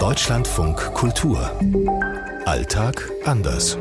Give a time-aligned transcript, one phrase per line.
[0.00, 1.50] Deutschlandfunk Kultur.
[2.46, 3.76] Alltag anders.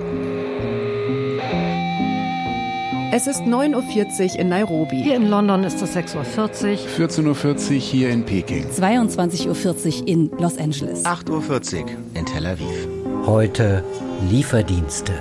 [3.13, 5.01] Es ist 9.40 Uhr in Nairobi.
[5.01, 7.07] Hier in London ist es 6.40 Uhr.
[7.07, 8.65] 14.40 Uhr hier in Peking.
[8.67, 11.05] 22.40 Uhr in Los Angeles.
[11.05, 12.87] 8.40 Uhr in Tel Aviv.
[13.25, 13.81] Heute
[14.29, 15.13] Lieferdienste.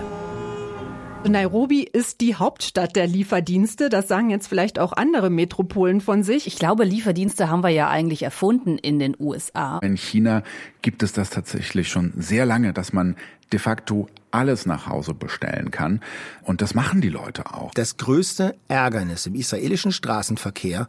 [1.27, 3.89] Nairobi ist die Hauptstadt der Lieferdienste.
[3.89, 6.47] Das sagen jetzt vielleicht auch andere Metropolen von sich.
[6.47, 9.79] Ich glaube, Lieferdienste haben wir ja eigentlich erfunden in den USA.
[9.81, 10.43] In China
[10.81, 13.17] gibt es das tatsächlich schon sehr lange, dass man
[13.53, 16.01] de facto alles nach Hause bestellen kann.
[16.43, 17.73] Und das machen die Leute auch.
[17.73, 20.87] Das größte Ärgernis im israelischen Straßenverkehr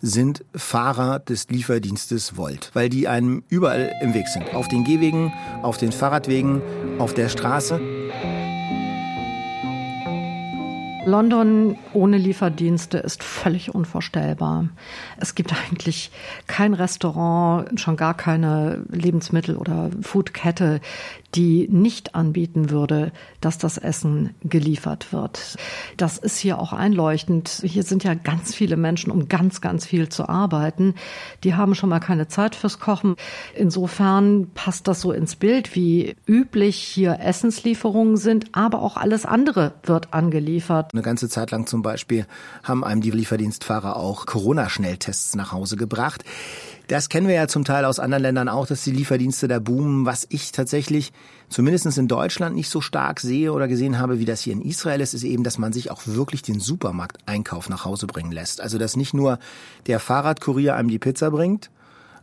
[0.00, 4.54] sind Fahrer des Lieferdienstes Volt, weil die einem überall im Weg sind.
[4.54, 6.60] Auf den Gehwegen, auf den Fahrradwegen,
[6.98, 8.01] auf der Straße.
[11.04, 14.68] London ohne Lieferdienste ist völlig unvorstellbar.
[15.18, 16.12] Es gibt eigentlich
[16.46, 20.80] kein Restaurant, schon gar keine Lebensmittel- oder Foodkette,
[21.34, 25.56] die nicht anbieten würde, dass das Essen geliefert wird.
[25.96, 27.62] Das ist hier auch einleuchtend.
[27.64, 30.94] Hier sind ja ganz viele Menschen, um ganz, ganz viel zu arbeiten.
[31.42, 33.16] Die haben schon mal keine Zeit fürs Kochen.
[33.56, 39.72] Insofern passt das so ins Bild, wie üblich hier Essenslieferungen sind, aber auch alles andere
[39.84, 40.91] wird angeliefert.
[40.94, 42.26] Eine ganze Zeit lang zum Beispiel
[42.62, 46.22] haben einem die Lieferdienstfahrer auch Corona-Schnelltests nach Hause gebracht.
[46.86, 50.04] Das kennen wir ja zum Teil aus anderen Ländern auch, dass die Lieferdienste da boomen.
[50.04, 51.14] Was ich tatsächlich
[51.48, 55.00] zumindest in Deutschland nicht so stark sehe oder gesehen habe, wie das hier in Israel
[55.00, 58.60] ist, ist eben, dass man sich auch wirklich den Supermarkteinkauf nach Hause bringen lässt.
[58.60, 59.38] Also dass nicht nur
[59.86, 61.70] der Fahrradkurier einem die Pizza bringt,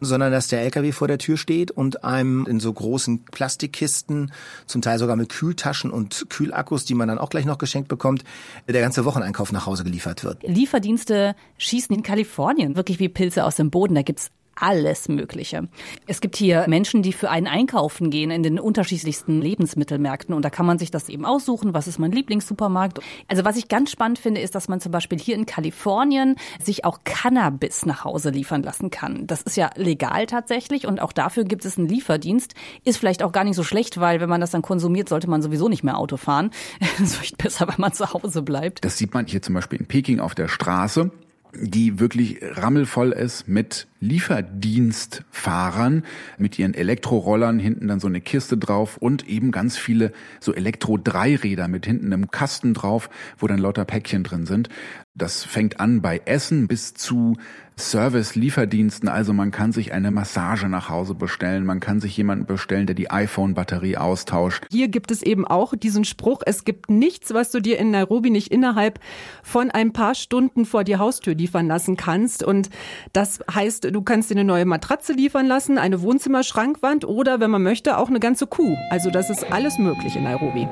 [0.01, 4.31] sondern dass der LKW vor der Tür steht und einem in so großen Plastikkisten,
[4.65, 8.23] zum Teil sogar mit Kühltaschen und Kühlakkus, die man dann auch gleich noch geschenkt bekommt,
[8.67, 10.43] der ganze Wocheneinkauf nach Hause geliefert wird.
[10.43, 13.95] Lieferdienste schießen in Kalifornien wirklich wie Pilze aus dem Boden.
[13.95, 15.67] Da gibt's alles Mögliche.
[16.07, 20.49] Es gibt hier Menschen, die für einen einkaufen gehen in den unterschiedlichsten Lebensmittelmärkten und da
[20.49, 22.99] kann man sich das eben aussuchen, was ist mein Lieblingssupermarkt.
[23.27, 26.85] Also was ich ganz spannend finde, ist, dass man zum Beispiel hier in Kalifornien sich
[26.85, 29.27] auch Cannabis nach Hause liefern lassen kann.
[29.27, 32.53] Das ist ja legal tatsächlich und auch dafür gibt es einen Lieferdienst.
[32.83, 35.41] Ist vielleicht auch gar nicht so schlecht, weil wenn man das dann konsumiert, sollte man
[35.41, 36.51] sowieso nicht mehr Auto fahren.
[36.99, 38.83] Es ist vielleicht besser, wenn man zu Hause bleibt.
[38.83, 41.11] Das sieht man hier zum Beispiel in Peking auf der Straße
[41.53, 46.03] die wirklich rammelvoll ist mit Lieferdienstfahrern
[46.37, 51.67] mit ihren Elektrorollern, hinten dann so eine Kiste drauf und eben ganz viele so Elektro-Dreiräder
[51.67, 54.69] mit hinten einem Kasten drauf, wo dann lauter Päckchen drin sind.
[55.15, 57.35] Das fängt an bei Essen bis zu
[57.79, 59.09] Service-Lieferdiensten.
[59.09, 61.65] Also man kann sich eine Massage nach Hause bestellen.
[61.65, 64.65] Man kann sich jemanden bestellen, der die iPhone-Batterie austauscht.
[64.69, 68.29] Hier gibt es eben auch diesen Spruch, es gibt nichts, was du dir in Nairobi
[68.29, 68.99] nicht innerhalb
[69.43, 72.43] von ein paar Stunden vor die Haustür liefern lassen kannst.
[72.43, 72.69] Und
[73.13, 77.63] das heißt, du kannst dir eine neue Matratze liefern lassen, eine Wohnzimmerschrankwand oder, wenn man
[77.63, 78.75] möchte, auch eine ganze Kuh.
[78.89, 80.67] Also das ist alles möglich in Nairobi.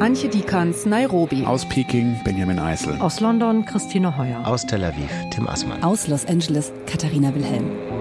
[0.00, 1.44] Antje Dikans, Nairobi.
[1.44, 3.00] Aus Peking, Benjamin Eisel.
[3.00, 4.46] Aus London, Christine Heuer.
[4.46, 5.82] Aus Tel Aviv, Tim Assmann.
[5.82, 7.97] Aus Los Angeles, Katharina Wilhelm.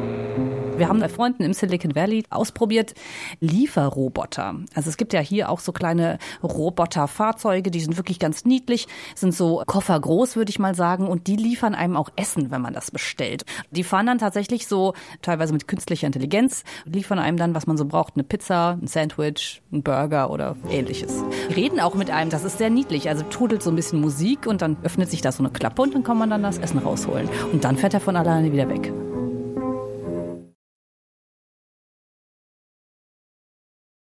[0.77, 2.93] Wir haben bei Freunden im Silicon Valley ausprobiert
[3.39, 4.57] Lieferroboter.
[4.75, 9.33] Also es gibt ja hier auch so kleine Roboterfahrzeuge, die sind wirklich ganz niedlich, sind
[9.33, 12.91] so koffergroß, würde ich mal sagen, und die liefern einem auch Essen, wenn man das
[12.91, 13.43] bestellt.
[13.71, 14.93] Die fahren dann tatsächlich so,
[15.23, 19.63] teilweise mit künstlicher Intelligenz, liefern einem dann, was man so braucht, eine Pizza, ein Sandwich,
[19.71, 21.23] ein Burger oder ähnliches.
[21.55, 24.61] Reden auch mit einem, das ist sehr niedlich, also trudelt so ein bisschen Musik und
[24.61, 27.27] dann öffnet sich da so eine Klappe und dann kann man dann das Essen rausholen.
[27.51, 28.94] Und dann fährt er von alleine wieder weg.